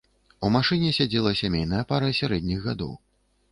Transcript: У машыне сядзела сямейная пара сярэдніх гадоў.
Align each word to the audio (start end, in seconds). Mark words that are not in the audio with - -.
У 0.47 0.49
машыне 0.55 0.89
сядзела 0.99 1.35
сямейная 1.43 1.83
пара 1.93 2.11
сярэдніх 2.23 2.67
гадоў. 2.67 2.93